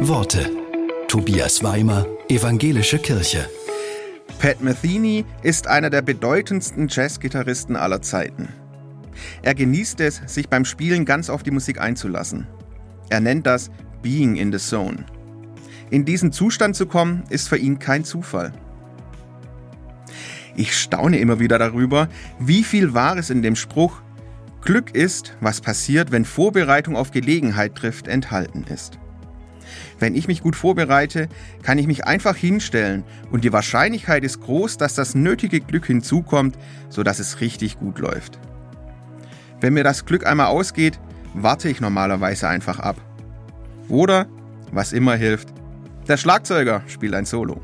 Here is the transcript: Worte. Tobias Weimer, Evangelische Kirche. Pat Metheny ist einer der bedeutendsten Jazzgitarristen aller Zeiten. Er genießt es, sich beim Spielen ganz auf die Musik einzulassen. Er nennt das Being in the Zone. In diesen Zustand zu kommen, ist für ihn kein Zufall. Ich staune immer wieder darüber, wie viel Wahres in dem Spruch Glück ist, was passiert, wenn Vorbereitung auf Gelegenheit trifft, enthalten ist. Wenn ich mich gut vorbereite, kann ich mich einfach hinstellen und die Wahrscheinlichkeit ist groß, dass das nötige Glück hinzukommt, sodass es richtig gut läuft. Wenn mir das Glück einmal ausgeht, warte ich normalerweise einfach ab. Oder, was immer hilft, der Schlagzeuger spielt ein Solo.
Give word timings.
Worte. 0.00 0.50
Tobias 1.06 1.62
Weimer, 1.62 2.06
Evangelische 2.28 2.98
Kirche. 2.98 3.48
Pat 4.40 4.60
Metheny 4.60 5.24
ist 5.42 5.68
einer 5.68 5.90
der 5.90 6.02
bedeutendsten 6.02 6.88
Jazzgitarristen 6.88 7.76
aller 7.76 8.02
Zeiten. 8.02 8.48
Er 9.42 9.54
genießt 9.54 10.00
es, 10.00 10.22
sich 10.26 10.48
beim 10.48 10.64
Spielen 10.64 11.04
ganz 11.04 11.30
auf 11.30 11.42
die 11.42 11.50
Musik 11.52 11.80
einzulassen. 11.80 12.48
Er 13.10 13.20
nennt 13.20 13.46
das 13.46 13.70
Being 14.02 14.36
in 14.36 14.50
the 14.50 14.58
Zone. 14.58 15.04
In 15.90 16.04
diesen 16.04 16.32
Zustand 16.32 16.74
zu 16.74 16.86
kommen, 16.86 17.22
ist 17.28 17.48
für 17.48 17.58
ihn 17.58 17.78
kein 17.78 18.04
Zufall. 18.04 18.52
Ich 20.56 20.76
staune 20.76 21.18
immer 21.18 21.38
wieder 21.38 21.58
darüber, 21.58 22.08
wie 22.40 22.64
viel 22.64 22.94
Wahres 22.94 23.30
in 23.30 23.42
dem 23.42 23.56
Spruch 23.56 24.02
Glück 24.62 24.94
ist, 24.94 25.36
was 25.40 25.60
passiert, 25.60 26.12
wenn 26.12 26.24
Vorbereitung 26.24 26.96
auf 26.96 27.10
Gelegenheit 27.10 27.74
trifft, 27.74 28.08
enthalten 28.08 28.64
ist. 28.64 28.98
Wenn 29.98 30.14
ich 30.14 30.28
mich 30.28 30.42
gut 30.42 30.56
vorbereite, 30.56 31.28
kann 31.62 31.78
ich 31.78 31.86
mich 31.86 32.04
einfach 32.04 32.36
hinstellen 32.36 33.04
und 33.30 33.44
die 33.44 33.52
Wahrscheinlichkeit 33.52 34.24
ist 34.24 34.40
groß, 34.40 34.76
dass 34.76 34.94
das 34.94 35.14
nötige 35.14 35.60
Glück 35.60 35.86
hinzukommt, 35.86 36.58
sodass 36.88 37.18
es 37.18 37.40
richtig 37.40 37.78
gut 37.78 37.98
läuft. 37.98 38.38
Wenn 39.60 39.74
mir 39.74 39.84
das 39.84 40.04
Glück 40.04 40.26
einmal 40.26 40.46
ausgeht, 40.46 40.98
warte 41.34 41.68
ich 41.68 41.80
normalerweise 41.80 42.48
einfach 42.48 42.78
ab. 42.78 42.96
Oder, 43.88 44.26
was 44.72 44.92
immer 44.92 45.14
hilft, 45.14 45.48
der 46.08 46.16
Schlagzeuger 46.16 46.82
spielt 46.88 47.14
ein 47.14 47.26
Solo. 47.26 47.60